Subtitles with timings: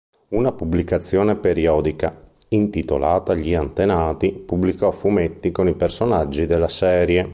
[0.29, 7.29] Una pubblicazione periodica, intitolata Gli Antenati pubblicò fumetti con i personaggi della serie.